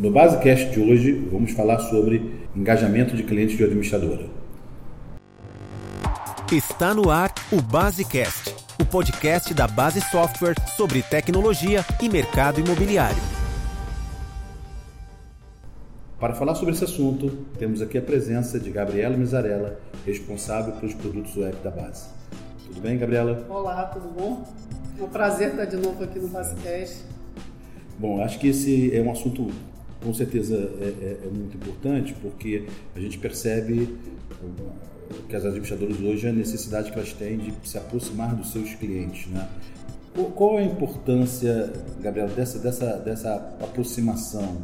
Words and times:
No 0.00 0.10
Basecast 0.10 0.70
de 0.70 0.80
hoje, 0.80 1.12
vamos 1.30 1.52
falar 1.52 1.78
sobre 1.78 2.46
engajamento 2.56 3.14
de 3.14 3.22
clientes 3.22 3.58
de 3.58 3.64
administradora. 3.64 4.30
Está 6.50 6.94
no 6.94 7.10
ar 7.10 7.34
o 7.52 7.60
Basecast, 7.60 8.56
o 8.80 8.86
podcast 8.86 9.52
da 9.52 9.68
Base 9.68 10.00
Software 10.00 10.54
sobre 10.74 11.02
tecnologia 11.02 11.84
e 12.00 12.08
mercado 12.08 12.60
imobiliário. 12.60 13.22
Para 16.18 16.32
falar 16.32 16.54
sobre 16.54 16.72
esse 16.72 16.84
assunto, 16.84 17.28
temos 17.58 17.82
aqui 17.82 17.98
a 17.98 18.02
presença 18.02 18.58
de 18.58 18.70
Gabriela 18.70 19.18
Mizarella, 19.18 19.78
responsável 20.06 20.72
pelos 20.76 20.94
produtos 20.94 21.36
web 21.36 21.58
da 21.62 21.70
Base. 21.70 22.08
Tudo 22.68 22.80
bem, 22.80 22.96
Gabriela? 22.96 23.46
Olá, 23.50 23.84
tudo 23.84 24.08
bom? 24.18 24.48
É 24.98 25.02
um 25.02 25.10
prazer 25.10 25.50
estar 25.50 25.66
de 25.66 25.76
novo 25.76 26.02
aqui 26.02 26.18
no 26.18 26.28
Basecast. 26.28 27.04
Bom, 27.98 28.24
acho 28.24 28.38
que 28.38 28.48
esse 28.48 28.96
é 28.96 29.02
um 29.02 29.12
assunto 29.12 29.50
com 30.02 30.14
certeza 30.14 30.56
é, 30.56 30.84
é, 30.84 31.26
é, 31.26 31.30
muito 31.30 31.56
importante 31.56 32.14
porque 32.20 32.64
a 32.94 33.00
gente 33.00 33.18
percebe 33.18 33.96
que 35.28 35.36
as 35.36 35.44
administradoras 35.44 36.00
hoje 36.00 36.28
a 36.28 36.32
necessidade 36.32 36.90
que 36.90 36.98
elas 36.98 37.12
têm 37.12 37.38
de 37.38 37.52
se 37.68 37.76
aproximar 37.76 38.34
dos 38.34 38.52
seus 38.52 38.74
clientes, 38.74 39.26
né? 39.26 39.48
Qual 40.34 40.56
a 40.56 40.62
importância, 40.62 41.72
Gabriel, 42.00 42.28
dessa, 42.28 42.58
dessa, 42.58 42.96
dessa 42.96 43.34
aproximação 43.60 44.58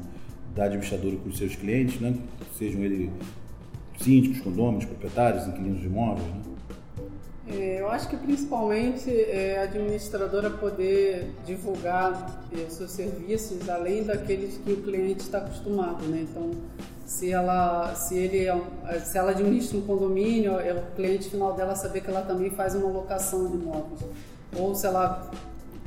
da 0.54 0.64
administradora 0.64 1.16
com 1.16 1.28
os 1.28 1.38
seus 1.38 1.54
clientes, 1.54 2.00
né? 2.00 2.14
Sejam 2.58 2.82
eles 2.82 3.10
síndicos, 4.00 4.40
condôminos, 4.40 4.84
proprietários, 4.84 5.46
inquilinos 5.46 5.80
de 5.80 5.86
imóveis, 5.86 6.26
né? 6.26 6.55
É, 7.48 7.80
eu 7.80 7.88
acho 7.88 8.08
que 8.08 8.16
principalmente 8.16 9.08
é, 9.08 9.58
a 9.60 9.62
administradora 9.62 10.50
poder 10.50 11.30
divulgar 11.46 12.42
é, 12.52 12.68
seus 12.68 12.90
serviços 12.90 13.68
além 13.68 14.02
daqueles 14.02 14.58
que 14.58 14.72
o 14.72 14.82
cliente 14.82 15.20
está 15.20 15.38
acostumado, 15.38 16.04
né? 16.06 16.26
Então, 16.28 16.50
se 17.04 17.30
ela, 17.30 17.94
se 17.94 18.16
ele, 18.18 18.46
é 18.48 18.98
se 18.98 19.16
ela 19.16 19.30
administra 19.30 19.78
um 19.78 19.82
condomínio, 19.82 20.58
é 20.58 20.72
o 20.72 20.96
cliente 20.96 21.30
final 21.30 21.54
dela 21.54 21.76
saber 21.76 22.00
que 22.00 22.10
ela 22.10 22.22
também 22.22 22.50
faz 22.50 22.74
uma 22.74 22.88
locação 22.88 23.46
de 23.46 23.56
imóveis, 23.56 24.00
ou 24.58 24.74
se 24.74 24.84
ela 24.86 25.30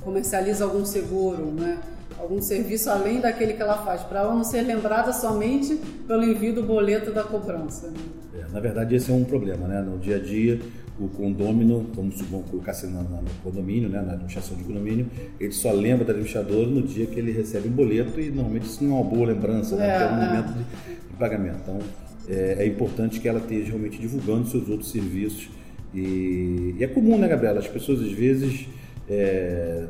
comercializa 0.01 0.63
algum 0.63 0.85
seguro, 0.85 1.45
né? 1.47 1.77
Algum 2.17 2.41
serviço 2.41 2.89
além 2.89 3.19
daquele 3.19 3.53
que 3.53 3.61
ela 3.61 3.77
faz, 3.83 4.01
para 4.03 4.21
ela 4.21 4.33
não 4.33 4.45
ser 4.45 4.61
lembrada 4.61 5.11
somente 5.11 5.75
pelo 6.07 6.23
envio 6.23 6.53
do 6.53 6.63
boleto 6.63 7.11
da 7.11 7.23
cobrança. 7.23 7.87
Né? 7.87 7.99
É, 8.33 8.53
na 8.53 8.59
verdade, 8.59 8.95
esse 8.95 9.11
é 9.11 9.13
um 9.13 9.23
problema, 9.23 9.67
né? 9.67 9.81
No 9.81 9.97
dia 9.97 10.17
a 10.17 10.19
dia, 10.19 10.59
o 10.99 11.07
condômino, 11.07 11.89
vamos, 11.95 12.21
vamos 12.23 12.49
colocar 12.49 12.71
assim 12.71 12.87
no, 12.87 13.01
no 13.01 13.29
condomínio, 13.43 13.87
né, 13.89 14.01
na 14.01 14.13
administração 14.13 14.57
de 14.57 14.63
condomínio, 14.63 15.07
ele 15.39 15.51
só 15.51 15.71
lembra 15.71 16.03
da 16.03 16.11
administradora 16.11 16.67
no 16.67 16.81
dia 16.81 17.05
que 17.05 17.17
ele 17.19 17.31
recebe 17.31 17.69
um 17.69 17.71
boleto 17.71 18.19
e 18.19 18.29
normalmente 18.29 18.65
isso 18.65 18.83
não 18.83 18.97
é 18.97 19.01
uma 19.01 19.09
boa 19.09 19.27
lembrança, 19.27 19.75
né, 19.75 19.87
é, 19.87 20.01
é 20.01 20.05
um 20.05 20.21
é. 20.21 20.27
momento 20.27 20.53
de, 20.53 20.63
de, 21.09 21.17
pagamento. 21.17 21.57
Então 21.61 21.79
é, 22.27 22.57
é, 22.59 22.67
importante 22.67 23.19
que 23.19 23.27
ela 23.27 23.39
esteja 23.39 23.69
realmente 23.69 23.99
divulgando 23.99 24.47
seus 24.47 24.67
outros 24.69 24.91
serviços 24.91 25.49
e, 25.93 26.75
e 26.77 26.83
é 26.83 26.87
comum, 26.87 27.17
né, 27.17 27.27
Gabriela? 27.27 27.59
As 27.59 27.67
pessoas 27.67 28.01
às 28.01 28.11
vezes 28.11 28.67
é, 29.09 29.87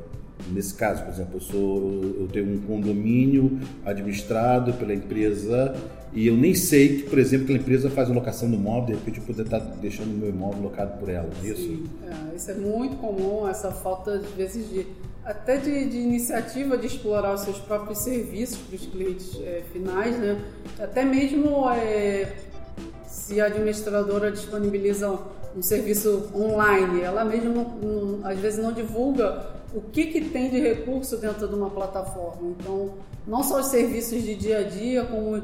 Nesse 0.51 0.73
caso, 0.73 1.03
por 1.03 1.13
exemplo, 1.13 1.35
eu, 1.35 1.41
sou, 1.41 2.15
eu 2.21 2.27
tenho 2.31 2.53
um 2.53 2.59
condomínio 2.59 3.59
administrado 3.85 4.73
pela 4.73 4.93
empresa 4.93 5.75
e 6.13 6.27
eu 6.27 6.35
nem 6.35 6.55
sei 6.55 6.97
que, 6.97 7.09
por 7.09 7.19
exemplo, 7.19 7.45
aquela 7.45 7.59
empresa 7.59 7.89
faz 7.89 8.09
uma 8.09 8.15
locação 8.15 8.49
do 8.49 8.55
imóvel, 8.55 8.87
de 8.87 8.93
repente 8.93 9.19
eu 9.19 9.25
poder 9.25 9.43
estar 9.43 9.59
deixando 9.59 10.11
o 10.11 10.17
meu 10.17 10.29
imóvel 10.29 10.63
locado 10.63 10.99
por 10.99 11.09
ela, 11.09 11.29
é 11.43 11.47
isso? 11.47 11.61
Sim, 11.61 11.85
é, 12.07 12.35
isso 12.35 12.51
é 12.51 12.55
muito 12.55 12.95
comum, 12.97 13.47
essa 13.47 13.71
falta, 13.71 14.13
às 14.13 14.25
vezes, 14.31 14.69
de 14.69 14.87
até 15.23 15.57
de, 15.57 15.85
de 15.85 15.97
iniciativa 15.97 16.75
de 16.75 16.87
explorar 16.87 17.35
os 17.35 17.41
seus 17.41 17.59
próprios 17.59 17.99
serviços 17.99 18.57
para 18.57 18.75
os 18.75 18.85
clientes 18.87 19.39
é, 19.41 19.61
finais, 19.71 20.17
né? 20.17 20.41
Até 20.79 21.05
mesmo 21.05 21.69
é, 21.69 22.33
se 23.05 23.39
a 23.39 23.45
administradora 23.45 24.31
disponibiliza 24.31 25.19
um 25.55 25.61
serviço 25.61 26.31
online, 26.33 27.01
ela 27.01 27.23
mesmo 27.23 27.77
não, 27.81 28.27
às 28.27 28.39
vezes 28.39 28.59
não 28.59 28.71
divulga 28.71 29.59
o 29.73 29.81
que, 29.81 30.07
que 30.07 30.21
tem 30.29 30.49
de 30.49 30.59
recurso 30.59 31.17
dentro 31.17 31.47
de 31.47 31.53
uma 31.53 31.69
plataforma. 31.69 32.55
Então, 32.59 32.93
não 33.27 33.43
só 33.43 33.59
os 33.59 33.67
serviços 33.67 34.23
de 34.23 34.33
dia 34.35 34.59
a 34.59 34.63
dia, 34.63 35.03
como 35.05 35.41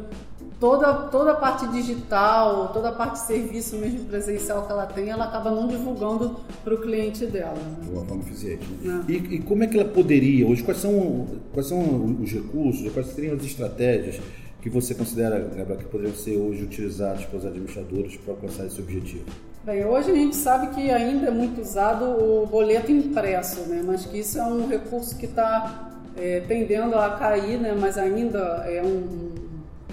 toda, 0.59 0.93
toda 0.93 1.31
a 1.31 1.35
parte 1.35 1.67
digital, 1.67 2.69
toda 2.73 2.89
a 2.89 2.91
parte 2.91 3.13
de 3.13 3.27
serviço 3.27 3.75
mesmo 3.77 4.05
presencial 4.05 4.65
que 4.65 4.71
ela 4.71 4.85
tem, 4.85 5.09
ela 5.09 5.25
acaba 5.25 5.51
não 5.51 5.67
divulgando 5.67 6.37
para 6.63 6.73
o 6.73 6.81
cliente 6.81 7.25
dela. 7.25 7.55
Né? 7.55 8.05
Forma 8.07 8.23
eficiente. 8.23 8.65
Né? 8.81 9.03
É. 9.07 9.11
E, 9.11 9.15
e, 9.35 9.39
como 9.39 9.63
é 9.63 9.67
que 9.67 9.77
ela 9.77 9.89
poderia, 9.89 10.47
hoje, 10.47 10.63
quais 10.63 10.79
são, 10.79 11.27
quais 11.53 11.67
são 11.67 12.17
os 12.21 12.31
recursos, 12.31 12.91
quais 12.91 13.07
seriam 13.07 13.35
as 13.35 13.43
estratégias 13.43 14.19
que 14.61 14.69
você 14.69 14.95
considera, 14.95 15.39
Gabriel, 15.39 15.77
que 15.77 15.85
poderiam 15.85 16.15
ser 16.15 16.37
hoje 16.37 16.63
utilizados 16.63 17.25
pelos 17.25 17.45
administradores 17.45 18.17
para 18.17 18.33
alcançar 18.33 18.65
esse 18.65 18.81
objetivo? 18.81 19.25
Bem, 19.63 19.83
hoje 19.85 20.11
a 20.11 20.15
gente 20.15 20.35
sabe 20.35 20.75
que 20.75 20.91
ainda 20.91 21.27
é 21.27 21.31
muito 21.31 21.61
usado 21.61 22.05
o 22.05 22.45
boleto 22.45 22.91
impresso, 22.91 23.61
né? 23.61 23.83
mas 23.85 24.05
que 24.05 24.19
isso 24.19 24.37
é 24.37 24.43
um 24.43 24.67
recurso 24.67 25.17
que 25.17 25.25
está 25.25 25.91
é, 26.15 26.39
tendendo 26.41 26.95
a 26.95 27.11
cair, 27.11 27.59
né? 27.59 27.75
mas 27.79 27.97
ainda 27.97 28.39
é 28.67 28.83
um, 28.83 29.44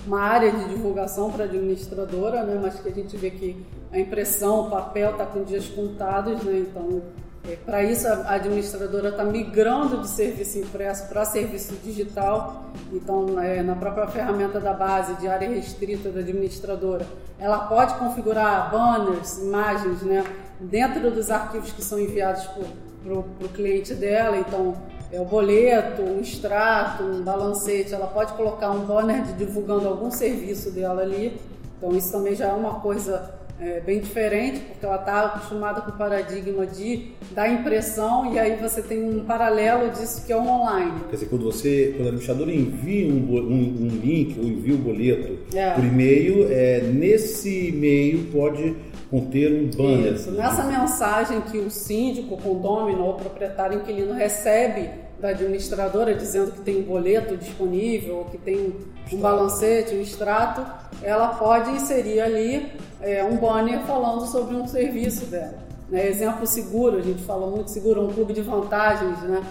uma 0.06 0.20
área 0.20 0.50
de 0.50 0.68
divulgação 0.68 1.30
para 1.30 1.44
administradora, 1.44 2.42
né? 2.44 2.58
mas 2.62 2.80
que 2.80 2.88
a 2.88 2.92
gente 2.92 3.16
vê 3.16 3.30
que 3.30 3.64
a 3.92 3.98
impressão, 3.98 4.66
o 4.66 4.70
papel 4.70 5.10
está 5.12 5.26
com 5.26 5.44
dias 5.44 5.66
contados, 5.66 6.42
né? 6.42 6.58
então 6.58 7.02
é, 7.48 7.56
para 7.56 7.82
isso, 7.82 8.06
a 8.06 8.34
administradora 8.34 9.08
está 9.08 9.24
migrando 9.24 10.00
de 10.00 10.08
serviço 10.08 10.58
impresso 10.58 11.08
para 11.08 11.24
serviço 11.24 11.74
digital. 11.82 12.66
Então, 12.92 13.40
é, 13.40 13.62
na 13.62 13.74
própria 13.74 14.06
ferramenta 14.06 14.60
da 14.60 14.72
base 14.72 15.14
de 15.14 15.26
área 15.26 15.48
restrita 15.48 16.08
da 16.08 16.20
administradora, 16.20 17.04
ela 17.40 17.66
pode 17.66 17.94
configurar 17.94 18.70
banners, 18.70 19.38
imagens, 19.38 20.02
né, 20.02 20.24
dentro 20.60 21.10
dos 21.10 21.30
arquivos 21.30 21.72
que 21.72 21.82
são 21.82 21.98
enviados 21.98 22.44
para 22.44 23.12
o 23.12 23.48
cliente 23.52 23.92
dela. 23.92 24.36
Então, 24.36 24.76
é 25.12 25.20
o 25.20 25.24
boleto, 25.26 26.02
um 26.02 26.20
extrato, 26.20 27.02
um 27.04 27.22
balancete. 27.22 27.92
Ela 27.92 28.06
pode 28.06 28.32
colocar 28.32 28.70
um 28.70 28.86
banner 28.86 29.22
divulgando 29.36 29.86
algum 29.86 30.10
serviço 30.10 30.70
dela 30.70 31.02
ali. 31.02 31.38
Então, 31.76 31.94
isso 31.96 32.10
também 32.10 32.34
já 32.34 32.46
é 32.46 32.52
uma 32.52 32.80
coisa 32.80 33.30
é, 33.60 33.80
bem 33.80 34.00
diferente, 34.00 34.60
porque 34.60 34.84
ela 34.84 34.96
está 34.96 35.26
acostumada 35.26 35.82
com 35.82 35.90
o 35.90 35.92
paradigma 35.92 36.66
de 36.66 37.08
dar 37.30 37.48
impressão 37.48 38.32
e 38.32 38.38
aí 38.38 38.56
você 38.56 38.82
tem 38.82 39.02
um 39.04 39.24
paralelo 39.24 39.90
disso 39.90 40.24
que 40.26 40.32
é 40.32 40.36
o 40.36 40.40
online. 40.40 41.00
Quer 41.10 41.16
dizer, 41.16 41.26
quando 41.26 41.44
você, 41.44 41.92
quando 41.96 42.06
a 42.06 42.08
administradora 42.08 42.52
envia 42.52 43.06
um, 43.06 43.18
um, 43.18 43.86
um 43.86 44.00
link 44.02 44.38
ou 44.38 44.46
envia 44.46 44.74
um 44.74 44.78
boleto 44.78 45.38
é. 45.54 45.70
por 45.70 45.84
e-mail, 45.84 46.48
é, 46.50 46.80
nesse 46.80 47.68
e-mail 47.68 48.26
pode 48.32 48.74
conter 49.12 49.52
um 49.52 49.70
banner. 49.76 50.14
Isso. 50.14 50.30
Nessa 50.30 50.64
mensagem 50.64 51.42
que 51.42 51.58
o 51.58 51.70
síndico, 51.70 52.34
o 52.34 52.38
condômino 52.38 53.04
ou 53.04 53.10
o 53.10 53.14
proprietário 53.14 53.78
inquilino 53.78 54.14
recebe 54.14 54.88
da 55.20 55.28
administradora 55.28 56.14
dizendo 56.14 56.50
que 56.50 56.62
tem 56.62 56.78
um 56.78 56.84
boleto 56.84 57.36
disponível, 57.36 58.16
ou 58.16 58.24
que 58.24 58.38
tem 58.38 58.74
um 59.12 59.18
balancete, 59.18 59.94
um 59.94 60.00
extrato, 60.00 60.66
ela 61.02 61.28
pode 61.28 61.70
inserir 61.70 62.20
ali 62.20 62.72
é, 63.02 63.22
um 63.22 63.36
banner 63.36 63.80
falando 63.82 64.26
sobre 64.26 64.56
um 64.56 64.66
serviço 64.66 65.26
dela. 65.26 65.58
Né? 65.90 66.08
Exemplo 66.08 66.46
seguro, 66.46 66.96
a 66.96 67.02
gente 67.02 67.22
fala 67.22 67.46
muito 67.46 67.70
seguro, 67.70 68.02
um 68.02 68.12
clube 68.12 68.32
de 68.32 68.40
vantagens, 68.40 69.20
né? 69.22 69.42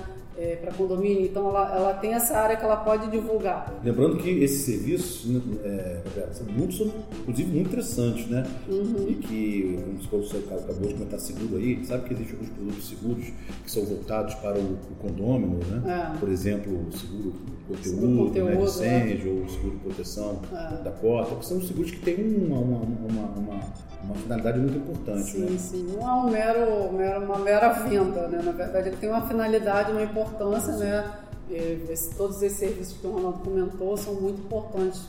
É, 0.42 0.56
para 0.56 0.74
condomínio, 0.74 1.24
então 1.24 1.50
ela, 1.50 1.76
ela 1.76 1.94
tem 1.94 2.16
essa 2.16 2.36
área 2.36 2.58
que 2.58 2.66
ela 2.66 2.78
pode 2.78 3.12
divulgar. 3.12 3.80
Lembrando 3.84 4.18
que 4.18 4.28
esses 4.44 4.64
serviços 4.64 5.26
né, 5.26 5.40
é, 5.64 6.02
são 6.32 6.48
muito, 6.48 6.74
são, 6.74 6.92
inclusive, 7.22 7.52
muito 7.52 7.68
interessantes, 7.68 8.28
né? 8.28 8.44
Uhum. 8.68 9.06
E 9.08 9.14
que, 9.14 9.80
como 10.10 10.24
você 10.24 10.38
acabou 10.38 10.88
de 10.88 10.96
comentar 10.96 11.20
seguro 11.20 11.58
aí, 11.58 11.86
sabe 11.86 12.08
que 12.08 12.16
existem 12.16 12.38
alguns 12.40 12.50
produtos 12.56 12.90
seguros 12.90 13.26
que 13.64 13.72
são 13.72 13.86
voltados 13.86 14.34
para 14.34 14.58
o, 14.58 14.64
o 14.64 14.96
condômino, 15.00 15.60
né? 15.64 16.12
É. 16.16 16.18
Por 16.18 16.30
exemplo, 16.30 16.88
o 16.88 16.92
seguro 16.92 17.34
conteúdo, 17.68 17.84
seguro 17.84 18.18
conteúdo 18.26 18.50
né, 18.50 18.56
de 18.56 18.64
incêndio, 18.64 19.42
ou 19.42 19.50
seguro 19.50 19.76
de 19.76 19.80
proteção 19.84 20.42
é. 20.52 20.84
da 20.84 20.92
cota, 20.92 21.36
que 21.36 21.46
são 21.46 21.62
seguros 21.62 21.92
que 21.92 22.00
têm 22.00 22.16
uma, 22.16 22.58
uma, 22.58 22.78
uma, 22.80 23.26
uma 23.38 23.74
uma 24.04 24.16
finalidade 24.16 24.60
muito 24.60 24.78
importante. 24.78 25.32
Sim, 25.32 25.46
né? 25.46 25.58
sim. 25.58 25.88
Não 25.94 26.10
é 26.10 26.14
um 26.14 26.30
mero, 26.30 26.94
mero, 26.94 27.26
uma 27.26 27.40
mera 27.40 27.70
venda, 27.70 28.28
né? 28.28 28.42
Na 28.44 28.52
verdade, 28.52 28.90
ele 28.90 28.98
tem 28.98 29.10
uma 29.10 29.28
finalidade, 29.28 29.92
uma 29.92 30.04
importância, 30.04 30.74
né? 30.78 31.12
E, 31.50 31.94
todos 32.16 32.42
esses 32.42 32.58
serviços 32.58 32.98
que 32.98 33.08
o 33.08 33.12
Ronaldo 33.12 33.40
comentou 33.40 33.98
são 33.98 34.16
muito 34.16 34.40
importantes 34.42 35.02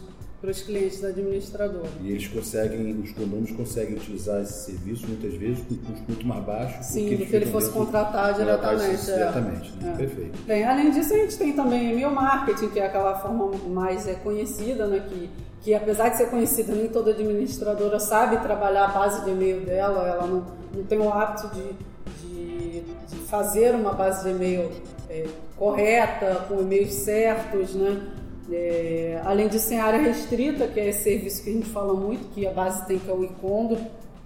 para 0.43 0.51
os 0.51 0.61
clientes 0.61 1.01
da 1.01 1.09
administradora. 1.09 1.89
E 2.01 2.11
eles 2.11 2.27
conseguem, 2.27 3.01
os 3.01 3.13
condomínios 3.13 3.53
conseguem 3.53 3.95
utilizar 3.95 4.43
esse 4.43 4.73
serviço 4.73 5.07
muitas 5.07 5.35
vezes 5.35 5.65
com 5.65 5.77
custo 5.77 6.05
muito 6.09 6.27
mais 6.27 6.45
baixo 6.45 6.83
Sim, 6.83 7.17
do 7.17 7.27
que 7.27 7.37
ele 7.37 7.47
fosse 7.47 7.71
contratar 7.71 8.35
diretamente. 8.35 9.09
É. 9.09 9.15
Diretamente, 9.15 9.73
né? 9.77 9.93
é. 9.93 9.97
perfeito. 9.97 10.39
Bem, 10.45 10.65
além 10.65 10.91
disso, 10.91 11.15
a 11.15 11.19
gente 11.19 11.39
tem 11.39 11.53
também 11.53 11.93
e-mail 11.93 12.11
marketing, 12.11 12.71
que 12.71 12.81
é 12.81 12.87
aquela 12.87 13.15
forma 13.21 13.53
mais 13.69 14.09
é, 14.09 14.15
conhecida, 14.15 14.89
né? 14.89 15.07
Que, 15.09 15.31
que 15.63 15.75
apesar 15.75 16.09
de 16.09 16.17
ser 16.17 16.29
conhecida, 16.29 16.75
nem 16.75 16.89
toda 16.89 17.13
administradora 17.13 17.99
sabe 18.01 18.39
trabalhar 18.39 18.87
a 18.87 18.89
base 18.89 19.25
de 19.25 19.31
e-mail 19.31 19.61
dela, 19.61 20.09
ela 20.09 20.27
não, 20.27 20.45
não 20.75 20.85
tem 20.85 20.99
o 20.99 21.09
hábito 21.13 21.49
de, 21.55 21.73
de, 22.21 22.81
de 22.81 23.17
fazer 23.29 23.75
uma 23.75 23.93
base 23.93 24.25
de 24.25 24.31
e-mail 24.31 24.71
é, 25.09 25.27
correta, 25.57 26.45
com 26.49 26.61
e-mails 26.61 26.93
certos, 26.95 27.75
né? 27.75 28.09
É, 28.51 29.21
além 29.25 29.49
disso, 29.49 29.73
em 29.73 29.79
área 29.79 30.01
restrita, 30.01 30.67
que 30.67 30.81
é 30.81 30.89
esse 30.89 31.05
serviço 31.05 31.45
que 31.45 31.51
a 31.51 31.53
gente 31.53 31.69
fala 31.69 31.95
muito, 31.95 32.29
que 32.35 32.45
a 32.45 32.51
base 32.51 32.85
tem 32.87 32.99
que 32.99 33.09
é 33.09 33.15
o 33.15 33.23
ICONDO, 33.23 33.79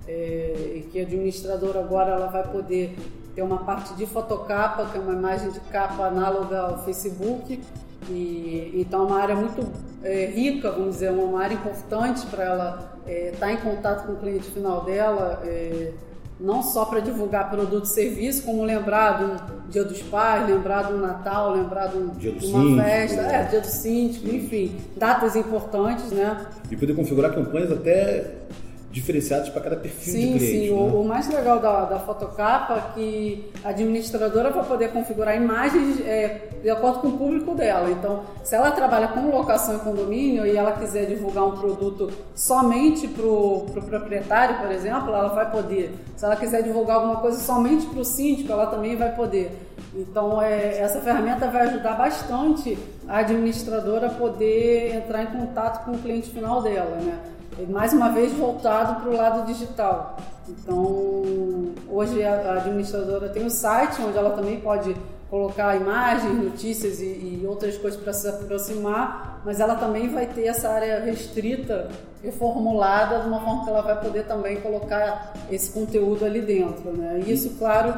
é, 0.08 0.72
e 0.76 0.88
que 0.90 0.98
a 0.98 1.02
administradora 1.02 1.80
agora 1.80 2.12
ela 2.12 2.28
vai 2.28 2.44
poder 2.50 2.96
ter 3.34 3.42
uma 3.42 3.58
parte 3.58 3.94
de 3.94 4.06
fotocapa, 4.06 4.86
que 4.86 4.96
é 4.96 5.00
uma 5.00 5.12
imagem 5.12 5.50
de 5.50 5.60
capa 5.60 6.04
análoga 6.04 6.60
ao 6.60 6.84
Facebook, 6.84 7.60
e, 8.08 8.72
então 8.74 9.02
é 9.02 9.06
uma 9.06 9.20
área 9.20 9.36
muito 9.36 9.60
é, 10.06 10.26
rica, 10.26 10.70
vamos 10.70 10.94
dizer, 10.94 11.10
uma 11.10 11.42
área 11.42 11.54
importante 11.54 12.24
para 12.26 12.44
ela 12.44 12.98
é, 13.06 13.30
estar 13.32 13.46
tá 13.46 13.52
em 13.52 13.56
contato 13.56 14.06
com 14.06 14.12
o 14.12 14.16
cliente 14.16 14.48
final 14.50 14.84
dela, 14.84 15.42
é, 15.44 15.92
não 16.38 16.62
só 16.62 16.84
para 16.84 17.00
divulgar 17.00 17.50
produto 17.50 17.84
e 17.84 17.88
serviço, 17.88 18.42
como 18.44 18.62
lembrar 18.62 19.12
do 19.12 19.70
Dia 19.70 19.84
dos 19.84 20.02
Pais, 20.02 20.48
lembrar 20.48 20.82
do 20.82 20.98
Natal, 20.98 21.52
lembrar 21.52 21.86
do, 21.86 22.14
dia 22.18 22.32
do 22.32 22.38
de 22.38 22.46
uma 22.46 22.60
síndico, 22.60 22.82
festa, 22.82 23.20
é, 23.22 23.42
Dia 23.44 23.60
do 23.60 23.66
Síndico, 23.66 24.28
enfim, 24.28 24.76
datas 24.96 25.34
importantes, 25.34 26.10
né? 26.12 26.46
E 26.70 26.76
poder 26.76 26.94
configurar 26.94 27.34
campanhas 27.34 27.72
até 27.72 28.32
diferenciados 28.96 29.50
para 29.50 29.60
cada 29.60 29.76
perfil 29.76 30.14
sim, 30.14 30.32
de 30.32 30.38
cliente. 30.38 30.68
Sim, 30.68 30.74
né? 30.74 30.80
o, 30.80 31.02
o, 31.02 31.04
mais 31.06 31.28
legal 31.28 31.60
da, 31.60 31.84
da 31.84 31.98
fotocapa 31.98 32.74
é 32.76 32.94
que 32.94 33.50
a 33.62 33.68
administradora 33.68 34.50
vai 34.50 34.64
poder 34.64 34.90
configurar 34.90 35.36
imagens 35.36 36.00
é, 36.00 36.48
de 36.62 36.70
acordo 36.70 37.00
com 37.00 37.08
o 37.08 37.18
público 37.18 37.54
dela. 37.54 37.90
Então, 37.90 38.22
se 38.42 38.54
ela 38.54 38.70
trabalha 38.70 39.08
com 39.08 39.30
locação 39.30 39.76
e 39.76 39.78
condomínio 39.80 40.46
e 40.46 40.56
ela 40.56 40.72
quiser 40.72 41.04
divulgar 41.04 41.44
um 41.44 41.58
produto 41.58 42.10
somente 42.34 43.06
para 43.06 43.26
o 43.26 43.66
pro 43.70 43.82
proprietário, 43.82 44.56
por 44.56 44.70
exemplo, 44.70 45.10
ela 45.10 45.28
vai 45.28 45.50
poder. 45.50 45.92
Se 46.16 46.24
ela 46.24 46.36
quiser 46.36 46.62
divulgar 46.62 46.96
alguma 46.96 47.16
coisa 47.16 47.38
somente 47.38 47.84
para 47.84 48.00
o 48.00 48.04
síndico, 48.04 48.50
ela 48.50 48.66
também 48.66 48.96
vai 48.96 49.14
poder. 49.14 49.52
Então, 49.94 50.40
é, 50.40 50.78
essa 50.78 51.00
ferramenta 51.00 51.48
vai 51.48 51.68
ajudar 51.68 51.96
bastante 51.96 52.78
a 53.06 53.18
administradora 53.18 54.06
a 54.06 54.10
poder 54.10 54.94
entrar 54.96 55.22
em 55.22 55.26
contato 55.26 55.84
com 55.84 55.92
o 55.92 55.98
cliente 55.98 56.30
final 56.30 56.62
dela, 56.62 56.96
né? 56.96 57.35
Mais 57.68 57.92
uma 57.92 58.10
vez 58.10 58.32
voltado 58.32 59.00
para 59.00 59.10
o 59.10 59.16
lado 59.16 59.46
digital. 59.46 60.16
Então, 60.48 61.72
hoje 61.88 62.22
a 62.22 62.54
administradora 62.54 63.28
tem 63.28 63.44
um 63.44 63.50
site 63.50 64.00
onde 64.02 64.16
ela 64.16 64.30
também 64.30 64.60
pode 64.60 64.94
colocar 65.28 65.74
imagens, 65.76 66.42
notícias 66.42 67.00
e, 67.00 67.40
e 67.42 67.46
outras 67.46 67.76
coisas 67.76 68.00
para 68.00 68.12
se 68.12 68.28
aproximar, 68.28 69.42
mas 69.44 69.58
ela 69.58 69.74
também 69.74 70.08
vai 70.08 70.26
ter 70.26 70.46
essa 70.46 70.68
área 70.68 71.00
restrita 71.00 71.88
reformulada 72.26 73.20
de 73.20 73.28
uma 73.28 73.40
forma 73.40 73.64
que 73.64 73.70
ela 73.70 73.82
vai 73.82 74.00
poder 74.00 74.24
também 74.24 74.56
colocar 74.56 75.32
esse 75.50 75.70
conteúdo 75.70 76.24
ali 76.24 76.40
dentro. 76.40 76.92
Né? 76.92 77.22
Isso, 77.26 77.50
claro, 77.58 77.94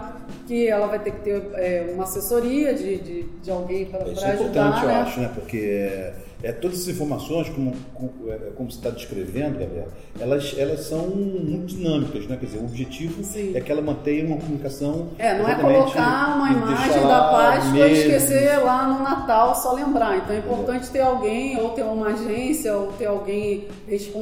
que 0.46 0.68
ela 0.68 0.86
vai 0.86 0.98
ter 0.98 1.12
que 1.12 1.20
ter 1.20 1.42
é, 1.54 1.90
uma 1.94 2.04
assessoria 2.04 2.74
de, 2.74 2.98
de, 2.98 3.22
de 3.22 3.50
alguém 3.50 3.86
para 3.86 4.02
ajudar. 4.02 4.12
Isso 4.12 4.26
é 4.26 4.34
importante, 4.34 4.86
né? 4.86 4.94
eu 4.94 4.96
acho, 5.00 5.20
né? 5.20 5.30
porque 5.34 6.12
é, 6.40 6.52
todas 6.52 6.78
essas 6.78 6.94
informações, 6.94 7.48
como, 7.48 7.72
como, 7.94 8.12
é, 8.30 8.36
como 8.54 8.70
você 8.70 8.76
está 8.76 8.90
descrevendo, 8.90 9.58
Gabriela, 9.58 9.88
elas, 10.20 10.54
elas 10.56 10.80
são 10.80 11.08
muito 11.08 11.74
dinâmicas, 11.74 12.26
né? 12.26 12.36
Quer 12.38 12.46
dizer, 12.46 12.58
o 12.58 12.64
objetivo 12.64 13.24
Sim. 13.24 13.56
é 13.56 13.60
que 13.60 13.72
ela 13.72 13.82
mantenha 13.82 14.24
uma 14.24 14.36
comunicação. 14.36 15.08
É, 15.18 15.36
não 15.36 15.48
é 15.48 15.54
colocar 15.56 16.36
uma 16.36 16.50
imagem 16.52 17.02
da 17.02 17.28
Páscoa 17.28 17.88
e 17.88 17.92
esquecer 17.92 18.56
lá 18.58 18.86
no 18.86 19.02
Natal 19.02 19.54
só 19.56 19.72
lembrar. 19.72 20.16
Então 20.18 20.36
é 20.36 20.38
importante 20.38 20.88
ter 20.90 21.00
alguém, 21.00 21.60
ou 21.60 21.70
ter 21.70 21.82
uma 21.82 22.08
agência, 22.08 22.76
ou 22.76 22.92
ter 22.92 23.06
alguém 23.06 23.66
responsável 23.88 24.17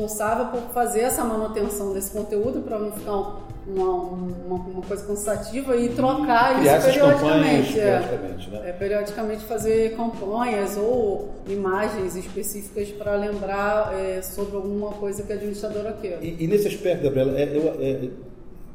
por 0.53 0.61
fazer 0.73 1.01
essa 1.01 1.25
manutenção 1.25 1.93
desse 1.93 2.11
conteúdo 2.11 2.61
para 2.61 2.79
não 2.79 2.93
ficar 2.93 3.47
uma, 3.67 3.91
uma, 3.91 4.55
uma, 4.55 4.83
coisa 4.83 5.05
cansativa 5.05 5.77
e 5.77 5.89
trocar 5.89 6.61
Criar 6.61 6.79
isso 6.79 6.87
periodicamente. 6.87 7.81
É, 7.81 8.01
periodicamente, 8.01 8.51
né? 8.51 8.63
é, 8.65 8.73
periodicamente 8.73 9.45
fazer 9.45 9.97
campanhas 9.97 10.77
ou 10.77 11.35
imagens 11.49 12.15
específicas 12.15 12.91
para 12.91 13.17
lembrar 13.17 13.93
é, 13.99 14.23
sobre 14.23 14.57
alguma 14.57 14.93
coisa 14.93 15.23
que 15.25 15.33
a 15.33 15.35
administradora 15.35 15.97
quer. 16.01 16.19
E, 16.23 16.45
e 16.45 16.47
nesse 16.47 16.69
aspecto, 16.69 17.03
Gabriela, 17.03 17.37
é, 17.37 17.43
é, 17.43 18.09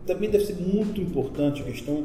também 0.06 0.29
deve 0.29 0.45
ser 0.45 0.56
muito 0.56 1.00
importante 1.00 1.62
a 1.62 1.65
questão 1.65 2.03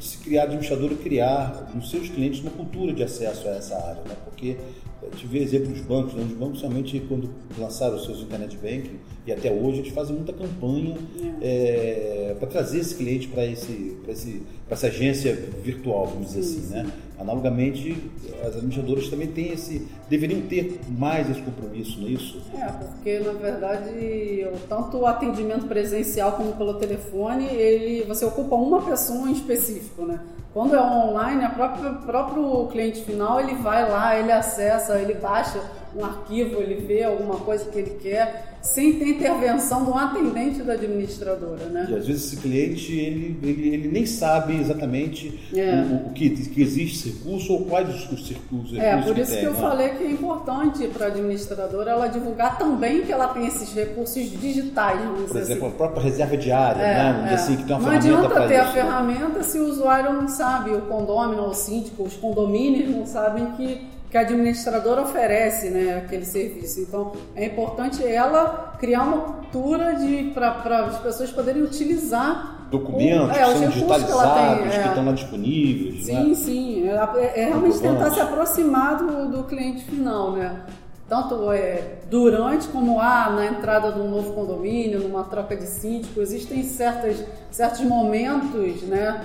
se 0.00 0.18
criar, 0.18 0.42
a 0.42 0.44
administradora 0.44 0.94
criar 0.94 1.70
nos 1.74 1.90
seus 1.90 2.08
clientes 2.08 2.40
uma 2.40 2.50
cultura 2.50 2.92
de 2.92 3.02
acesso 3.02 3.48
a 3.48 3.52
essa 3.52 3.76
área, 3.76 4.02
né? 4.04 4.16
porque 4.24 4.56
eu 5.02 5.10
tive 5.10 5.38
exemplo 5.38 5.72
dos 5.72 5.80
bancos, 5.80 6.14
né? 6.14 6.22
os 6.22 6.36
bancos 6.36 6.60
somente 6.60 7.00
quando 7.08 7.30
lançaram 7.56 7.96
os 7.96 8.04
seus 8.04 8.20
internet 8.20 8.56
banking 8.56 8.98
e 9.26 9.32
até 9.32 9.50
hoje 9.50 9.80
eles 9.80 9.92
fazem 9.92 10.16
muita 10.16 10.32
campanha 10.32 10.96
é. 11.40 12.30
É, 12.30 12.36
para 12.38 12.48
trazer 12.48 12.80
esse 12.80 12.94
cliente 12.94 13.28
para 13.28 13.44
esse, 13.44 13.96
esse, 14.08 14.42
essa 14.68 14.86
agência 14.86 15.34
virtual, 15.62 16.06
vamos 16.06 16.34
dizer 16.34 16.40
assim, 16.40 16.74
né? 16.74 16.90
Analogamente, 17.20 17.96
as 18.42 18.54
administradoras 18.54 19.08
também 19.08 19.26
têm 19.26 19.52
esse, 19.52 19.88
deveriam 20.08 20.40
ter 20.42 20.80
mais 20.88 21.28
esse 21.28 21.42
compromisso, 21.42 22.00
não 22.00 22.06
é 22.06 22.10
isso? 22.12 22.40
É, 22.54 22.66
porque 22.66 23.18
na 23.18 23.32
verdade, 23.32 24.46
tanto 24.68 24.98
o 24.98 25.06
atendimento 25.06 25.66
presencial 25.66 26.32
como 26.32 26.52
pelo 26.52 26.74
telefone, 26.74 27.46
ele, 27.46 28.04
você 28.04 28.24
ocupa 28.24 28.54
uma 28.54 28.82
pessoa 28.82 29.28
em 29.28 29.32
específico, 29.32 30.04
né? 30.04 30.20
Quando 30.54 30.74
é 30.74 30.80
online, 30.80 31.44
o 31.44 32.06
próprio, 32.06 32.66
cliente 32.68 33.02
final 33.02 33.40
ele 33.40 33.54
vai 33.56 33.88
lá, 33.88 34.18
ele 34.18 34.32
acessa, 34.32 34.98
ele 34.98 35.14
baixa 35.14 35.60
um 35.94 36.04
arquivo, 36.04 36.60
ele 36.60 36.76
vê 36.76 37.04
alguma 37.04 37.36
coisa 37.36 37.64
que 37.70 37.78
ele 37.78 37.98
quer, 38.00 38.57
sem 38.74 38.98
ter 38.98 39.08
intervenção 39.08 39.84
de 39.84 39.90
um 39.90 39.96
atendente 39.96 40.62
da 40.62 40.74
administradora, 40.74 41.66
né? 41.66 41.86
E 41.90 41.94
às 41.94 42.06
vezes 42.06 42.26
esse 42.26 42.36
cliente 42.36 42.92
ele, 42.92 43.38
ele, 43.42 43.68
ele 43.68 43.88
nem 43.88 44.04
sabe 44.04 44.60
exatamente 44.60 45.40
é. 45.54 45.74
o, 45.90 46.08
o, 46.08 46.12
que, 46.12 46.28
que 46.30 46.62
existe 46.62 47.08
recurso 47.08 47.54
ou 47.54 47.64
quais 47.64 47.88
os, 47.88 48.12
os 48.12 48.28
recursos 48.28 48.78
É, 48.78 48.96
por 48.98 49.16
isso 49.16 49.32
que, 49.32 49.40
que 49.40 49.46
eu 49.46 49.54
né? 49.54 49.58
falei 49.58 49.88
que 49.90 50.04
é 50.04 50.10
importante 50.10 50.86
para 50.88 51.06
a 51.06 51.08
administradora 51.08 51.92
ela 51.92 52.08
divulgar 52.08 52.58
também 52.58 53.02
que 53.02 53.10
ela 53.10 53.28
tem 53.28 53.46
esses 53.46 53.72
recursos 53.72 54.30
digitais. 54.38 55.00
Por 55.26 55.36
exemplo, 55.36 55.66
assim. 55.66 55.74
a 55.74 55.78
própria 55.78 56.02
reserva 56.02 56.36
diária, 56.36 56.82
é, 56.82 56.94
né? 56.94 57.12
Vamos 57.16 57.30
é. 57.30 57.34
assim, 57.34 57.56
que 57.56 57.64
tem 57.64 57.76
uma 57.76 57.88
não 57.88 57.96
adianta 57.96 58.48
ter 58.48 58.54
isso, 58.54 58.62
a 58.62 58.72
ferramenta 58.72 59.42
se 59.42 59.58
o 59.58 59.66
usuário 59.66 60.12
não 60.12 60.28
sabe, 60.28 60.70
o 60.72 60.82
condômino, 60.82 61.48
o 61.48 61.54
síndico, 61.54 62.02
os 62.02 62.14
condomínios 62.14 62.94
não 62.94 63.06
sabem 63.06 63.46
que 63.52 63.97
que 64.10 64.16
a 64.16 64.22
administradora 64.22 65.02
oferece 65.02 65.68
né, 65.68 66.02
aquele 66.04 66.24
serviço. 66.24 66.80
Então, 66.80 67.12
é 67.36 67.46
importante 67.46 68.04
ela 68.04 68.76
criar 68.78 69.02
uma 69.02 69.18
cultura 69.18 69.96
para 70.32 70.84
as 70.86 70.98
pessoas 70.98 71.30
poderem 71.30 71.62
utilizar 71.62 72.58
documentos 72.70 73.28
o, 73.28 73.30
é, 73.30 73.34
que 73.34 73.58
são 73.58 73.68
digitalizados, 73.68 74.56
que, 74.56 74.68
tem, 74.68 74.78
é. 74.78 74.82
que, 74.82 74.88
estão 74.88 75.04
lá 75.04 75.12
disponíveis. 75.12 76.04
Sim, 76.04 76.28
né? 76.28 76.34
sim. 76.34 76.88
É, 76.88 77.20
é, 77.20 77.40
é 77.42 77.44
realmente 77.46 77.78
tentar 77.78 78.10
se 78.10 78.20
aproximar 78.20 78.96
do, 78.96 79.28
do 79.28 79.44
cliente 79.44 79.84
final, 79.84 80.32
né? 80.32 80.62
Tanto 81.08 81.50
é, 81.50 82.00
durante 82.10 82.68
como 82.68 83.00
há 83.00 83.30
na 83.30 83.46
entrada 83.46 83.92
de 83.92 83.98
um 83.98 84.10
novo 84.10 84.34
condomínio, 84.34 85.00
numa 85.00 85.24
troca 85.24 85.56
de 85.56 85.66
síndico, 85.66 86.20
existem 86.20 86.62
certas, 86.62 87.24
certos 87.50 87.80
momentos, 87.80 88.82
né? 88.82 89.22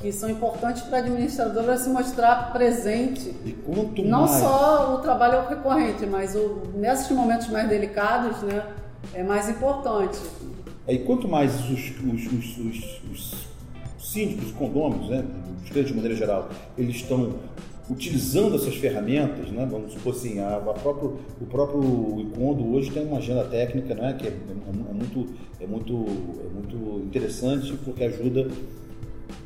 Que 0.00 0.12
são 0.12 0.28
importantes 0.28 0.82
para 0.82 0.98
a 0.98 1.00
administradora 1.00 1.76
se 1.76 1.88
mostrar 1.88 2.52
presente. 2.52 3.34
E 3.44 3.52
quanto 3.52 4.02
Não 4.04 4.22
mais... 4.26 4.42
só 4.42 4.94
o 4.94 4.98
trabalho 4.98 5.48
recorrente, 5.48 6.06
mas 6.06 6.34
o, 6.34 6.62
nesses 6.74 7.10
momentos 7.10 7.48
mais 7.48 7.68
delicados, 7.68 8.42
né, 8.42 8.64
é 9.14 9.22
mais 9.22 9.48
importante. 9.48 10.18
E 10.86 10.98
quanto 10.98 11.26
mais 11.26 11.54
os, 11.60 11.70
os, 11.70 12.26
os, 12.26 12.58
os, 12.58 13.00
os 13.10 13.48
síndicos, 13.98 14.46
os 14.46 14.52
condôminos, 14.52 15.08
né, 15.08 15.24
os 15.62 15.70
clientes 15.70 15.90
de 15.90 15.94
maneira 15.94 16.16
geral, 16.16 16.48
eles 16.76 16.96
estão 16.96 17.34
utilizando 17.88 18.56
essas 18.56 18.76
ferramentas, 18.76 19.50
né? 19.50 19.66
vamos 19.70 19.92
supor 19.92 20.14
assim, 20.14 20.38
a, 20.40 20.56
a 20.56 20.60
próprio, 20.60 21.18
o 21.40 21.46
próprio 21.46 22.20
Icondo 22.20 22.74
hoje 22.74 22.90
tem 22.90 23.06
uma 23.06 23.18
agenda 23.18 23.44
técnica 23.44 23.94
né? 23.94 24.14
que 24.18 24.26
é, 24.26 24.30
é, 24.30 24.32
é, 24.32 24.92
muito, 24.92 25.26
é, 25.60 25.66
muito, 25.66 25.92
é 25.92 26.54
muito 26.54 27.04
interessante 27.04 27.74
porque 27.84 28.04
ajuda 28.04 28.48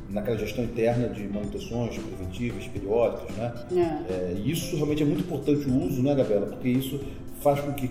naquela 0.09 0.37
gestão 0.37 0.63
interna 0.63 1.07
de 1.09 1.27
manutenções 1.27 1.97
preventivas, 1.97 2.67
periódicas, 2.67 3.35
né? 3.35 3.53
É. 3.71 4.13
É, 4.13 4.33
isso 4.43 4.75
realmente 4.75 5.03
é 5.03 5.05
muito 5.05 5.21
importante 5.21 5.69
o 5.69 5.85
uso, 5.85 6.01
né, 6.01 6.15
Gabriela? 6.15 6.47
Porque 6.47 6.69
isso 6.69 6.99
faz 7.41 7.59
com 7.59 7.73
que 7.73 7.89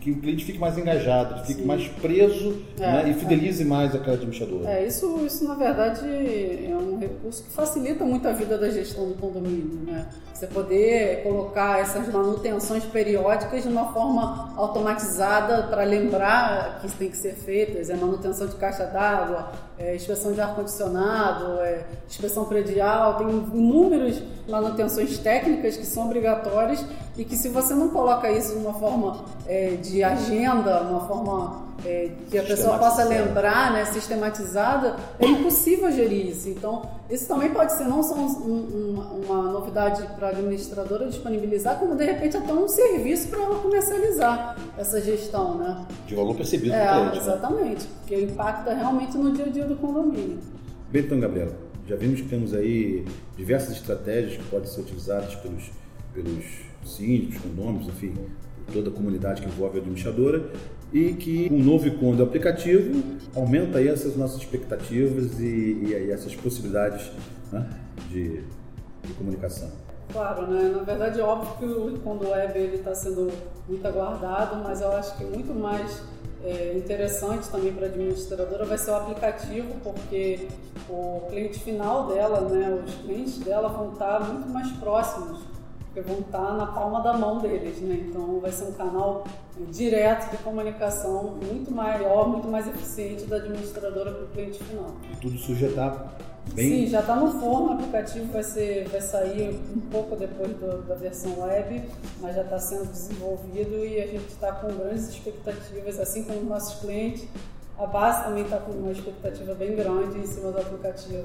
que 0.00 0.10
o 0.10 0.20
cliente 0.20 0.44
fique 0.44 0.58
mais 0.58 0.78
engajado, 0.78 1.44
fique 1.46 1.60
Sim. 1.60 1.66
mais 1.66 1.86
preso 1.88 2.56
é, 2.78 2.82
né, 2.82 3.10
e 3.10 3.14
fidelize 3.14 3.62
é. 3.62 3.66
mais 3.66 3.94
aquela 3.94 4.14
administradora. 4.14 4.70
É, 4.70 4.86
isso, 4.86 5.24
isso 5.26 5.44
na 5.44 5.54
verdade 5.54 6.06
é 6.06 6.74
um 6.76 6.98
recurso 6.98 7.44
que 7.44 7.50
facilita 7.50 8.04
muito 8.04 8.26
a 8.26 8.32
vida 8.32 8.56
da 8.56 8.70
gestão 8.70 9.08
do 9.08 9.14
condomínio, 9.14 9.80
né? 9.86 10.06
Você 10.32 10.46
poder 10.46 11.22
colocar 11.22 11.80
essas 11.80 12.08
manutenções 12.08 12.84
periódicas 12.84 13.62
de 13.62 13.68
uma 13.68 13.92
forma 13.92 14.54
automatizada 14.56 15.64
para 15.64 15.84
lembrar 15.84 16.80
que 16.80 16.90
tem 16.92 17.10
que 17.10 17.16
ser 17.16 17.34
feitas, 17.34 17.90
é 17.90 17.96
manutenção 17.96 18.46
de 18.46 18.56
caixa 18.56 18.84
d'água, 18.84 19.52
é, 19.80 19.96
inspeção 19.96 20.32
de 20.32 20.40
ar-condicionado, 20.40 21.58
é, 21.60 21.86
inspeção 22.06 22.44
predial, 22.44 23.16
tem 23.16 23.28
inúmeras 23.28 24.22
manutenções 24.46 25.16
técnicas 25.18 25.76
que 25.76 25.86
são 25.86 26.04
obrigatórias 26.04 26.84
e 27.16 27.24
que 27.24 27.34
se 27.34 27.48
você 27.48 27.74
não 27.74 27.88
coloca 27.88 28.30
isso 28.30 28.52
de 28.52 28.58
uma 28.58 28.74
forma 28.74 29.24
é, 29.46 29.70
de 29.76 30.04
agenda, 30.04 30.82
uma 30.82 31.08
forma 31.08 31.69
é, 31.84 32.10
que 32.30 32.38
a 32.38 32.42
pessoa 32.42 32.78
possa 32.78 33.04
lembrar, 33.04 33.72
né, 33.72 33.84
sistematizada, 33.86 34.96
é 35.18 35.26
impossível 35.26 35.90
gerir 35.90 36.26
isso. 36.26 36.48
Então, 36.48 36.82
isso 37.08 37.26
também 37.26 37.50
pode 37.50 37.72
ser 37.72 37.84
não 37.84 38.02
só 38.02 38.14
um, 38.14 38.26
um, 38.26 39.24
uma 39.24 39.42
novidade 39.50 40.02
para 40.14 40.28
a 40.28 40.30
administradora 40.30 41.06
disponibilizar, 41.06 41.78
como 41.78 41.96
de 41.96 42.04
repente 42.04 42.36
até 42.36 42.52
um 42.52 42.68
serviço 42.68 43.28
para 43.28 43.42
ela 43.42 43.58
comercializar 43.58 44.56
essa 44.76 45.00
gestão, 45.00 45.58
né? 45.58 45.86
De 46.06 46.14
valor 46.14 46.34
percebido 46.34 46.74
é, 46.74 46.86
cliente, 46.86 47.16
né? 47.16 47.22
Exatamente, 47.22 47.84
né? 47.84 47.90
porque 48.00 48.20
impacta 48.20 48.74
realmente 48.74 49.16
no 49.16 49.32
dia 49.32 49.46
a 49.46 49.48
dia 49.48 49.64
do 49.64 49.76
condomínio. 49.76 50.38
Bem, 50.90 51.02
então, 51.02 51.18
Gabriela, 51.18 51.56
já 51.86 51.96
vimos 51.96 52.20
que 52.20 52.28
temos 52.28 52.52
aí 52.54 53.04
diversas 53.36 53.76
estratégias 53.76 54.36
que 54.36 54.44
podem 54.50 54.66
ser 54.66 54.80
utilizadas 54.80 55.34
pelos, 55.36 55.70
pelos 56.12 56.44
síndicos, 56.84 57.38
condôminos, 57.38 57.88
enfim, 57.88 58.14
toda 58.72 58.90
a 58.90 58.92
comunidade 58.92 59.42
que 59.42 59.48
envolve 59.48 59.78
a 59.78 59.80
administradora 59.80 60.50
e 60.92 61.12
que 61.14 61.48
o 61.50 61.54
um 61.54 61.62
novo 61.62 61.86
e 61.86 61.90
do 61.90 62.22
aplicativo 62.22 63.02
aumenta 63.34 63.78
aí 63.78 63.88
essas 63.88 64.16
nossas 64.16 64.38
expectativas 64.38 65.38
e, 65.38 65.44
e, 65.44 66.06
e 66.06 66.10
essas 66.10 66.34
possibilidades 66.34 67.10
né, 67.52 67.68
de, 68.08 68.42
de, 69.04 69.14
comunicação. 69.16 69.70
Claro, 70.12 70.48
né? 70.48 70.72
na 70.74 70.82
verdade 70.82 71.20
é 71.20 71.22
óbvio 71.22 71.54
que 71.58 71.64
o 71.64 71.94
Icondo 71.94 72.28
Web 72.28 72.58
está 72.74 72.94
sendo 72.94 73.30
muito 73.68 73.86
aguardado, 73.86 74.56
mas 74.56 74.80
eu 74.80 74.90
acho 74.92 75.16
que 75.16 75.24
muito 75.24 75.54
mais 75.54 76.02
é, 76.42 76.74
interessante 76.76 77.48
também 77.48 77.72
para 77.72 77.86
a 77.86 77.88
administradora 77.88 78.64
vai 78.64 78.76
ser 78.76 78.90
o 78.90 78.96
aplicativo, 78.96 79.74
porque 79.84 80.48
o 80.88 81.26
cliente 81.28 81.60
final 81.60 82.08
dela, 82.08 82.40
né, 82.48 82.82
os 82.84 82.94
clientes 82.94 83.38
dela 83.38 83.68
vão 83.68 83.92
estar 83.92 84.20
muito 84.32 84.48
mais 84.48 84.70
próximos 84.72 85.49
vão 85.96 86.20
estar 86.20 86.52
na 86.56 86.66
palma 86.66 87.00
da 87.00 87.14
mão 87.14 87.38
deles, 87.38 87.80
né? 87.80 88.06
Então 88.08 88.38
vai 88.38 88.52
ser 88.52 88.64
um 88.64 88.72
canal 88.72 89.24
direto 89.70 90.30
de 90.30 90.36
comunicação 90.38 91.36
muito 91.42 91.72
maior, 91.72 92.28
muito 92.28 92.48
mais 92.48 92.68
eficiente 92.68 93.24
da 93.24 93.36
administradora 93.36 94.12
para 94.12 94.24
o 94.24 94.28
cliente 94.28 94.62
final. 94.62 94.94
E 95.12 95.16
tudo 95.16 95.34
isso 95.34 95.54
já 95.56 95.66
está 95.66 96.06
bem... 96.54 96.68
Sim, 96.68 96.86
já 96.86 97.00
está 97.00 97.16
no 97.16 97.32
forno, 97.40 97.70
o 97.70 97.72
aplicativo 97.72 98.32
vai, 98.32 98.44
ser, 98.44 98.88
vai 98.88 99.00
sair 99.00 99.60
um 99.74 99.80
pouco 99.80 100.14
depois 100.14 100.52
do, 100.52 100.82
da 100.82 100.94
versão 100.94 101.40
web, 101.40 101.82
mas 102.20 102.36
já 102.36 102.42
está 102.42 102.58
sendo 102.58 102.86
desenvolvido 102.90 103.84
e 103.84 104.00
a 104.00 104.06
gente 104.06 104.28
está 104.28 104.52
com 104.52 104.68
grandes 104.68 105.08
expectativas, 105.08 105.98
assim 105.98 106.22
como 106.22 106.42
nossos 106.44 106.80
clientes, 106.80 107.26
a 107.78 107.86
base 107.86 108.24
também 108.24 108.44
está 108.44 108.58
com 108.58 108.72
uma 108.72 108.92
expectativa 108.92 109.54
bem 109.54 109.74
grande 109.74 110.18
em 110.18 110.26
cima 110.26 110.52
do 110.52 110.58
aplicativo 110.58 111.24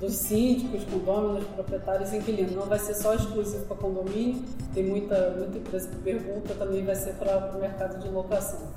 dos 0.00 0.14
síndicos, 0.14 0.84
condôminos, 0.84 1.44
proprietários 1.48 2.12
e 2.12 2.16
inquilinos. 2.16 2.54
Não 2.54 2.66
vai 2.66 2.78
ser 2.78 2.94
só 2.94 3.14
exclusivo 3.14 3.64
para 3.64 3.76
condomínio, 3.76 4.42
tem 4.74 4.84
muita, 4.84 5.30
muita 5.36 5.58
empresa 5.58 5.88
que 5.88 5.96
pergunta, 5.96 6.54
também 6.54 6.84
vai 6.84 6.94
ser 6.94 7.14
para 7.14 7.56
o 7.56 7.60
mercado 7.60 8.00
de 8.02 8.08
locação. 8.08 8.68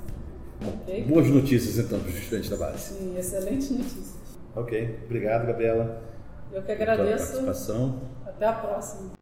Okay? 0.82 1.04
Boas 1.04 1.28
notícias 1.28 1.78
então 1.78 1.98
para 2.00 2.08
os 2.08 2.16
estudantes 2.16 2.50
da 2.50 2.56
base. 2.56 2.94
Sim, 2.94 3.18
excelentes 3.18 3.70
notícias. 3.70 4.14
Ok, 4.54 4.98
obrigado 5.06 5.46
Gabriela. 5.46 6.02
Eu 6.52 6.62
que 6.62 6.72
agradeço. 6.72 7.32
Pela 7.32 7.44
participação. 7.44 8.00
Até 8.26 8.46
a 8.46 8.52
próxima. 8.52 9.21